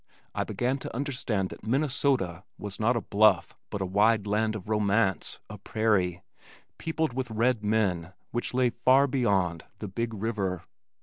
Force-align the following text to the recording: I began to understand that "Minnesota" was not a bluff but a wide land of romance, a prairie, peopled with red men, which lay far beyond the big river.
I 0.33 0.43
began 0.43 0.79
to 0.79 0.95
understand 0.95 1.49
that 1.51 1.63
"Minnesota" 1.63 2.43
was 2.57 2.79
not 2.79 2.95
a 2.97 3.01
bluff 3.01 3.55
but 3.69 3.81
a 3.83 3.85
wide 3.85 4.25
land 4.25 4.55
of 4.55 4.67
romance, 4.67 5.39
a 5.47 5.59
prairie, 5.59 6.23
peopled 6.79 7.13
with 7.13 7.29
red 7.29 7.63
men, 7.63 8.13
which 8.31 8.51
lay 8.55 8.71
far 8.71 9.05
beyond 9.05 9.65
the 9.77 9.87
big 9.87 10.15
river. 10.15 10.63